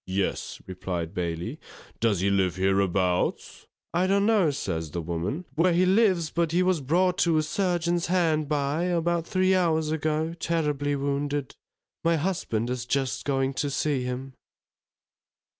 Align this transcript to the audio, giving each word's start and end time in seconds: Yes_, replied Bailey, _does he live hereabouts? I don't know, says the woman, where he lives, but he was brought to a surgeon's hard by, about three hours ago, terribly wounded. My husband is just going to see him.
Yes_, 0.09 0.59
replied 0.65 1.13
Bailey, 1.13 1.59
_does 1.99 2.21
he 2.23 2.31
live 2.31 2.55
hereabouts? 2.55 3.67
I 3.93 4.07
don't 4.07 4.25
know, 4.25 4.49
says 4.49 4.89
the 4.89 5.01
woman, 5.03 5.45
where 5.53 5.73
he 5.73 5.85
lives, 5.85 6.31
but 6.31 6.51
he 6.51 6.63
was 6.63 6.81
brought 6.81 7.19
to 7.19 7.37
a 7.37 7.43
surgeon's 7.43 8.07
hard 8.07 8.49
by, 8.49 8.85
about 8.85 9.27
three 9.27 9.53
hours 9.53 9.91
ago, 9.91 10.33
terribly 10.39 10.95
wounded. 10.95 11.55
My 12.03 12.15
husband 12.15 12.71
is 12.71 12.87
just 12.87 13.25
going 13.25 13.53
to 13.53 13.69
see 13.69 14.01
him. 14.01 14.33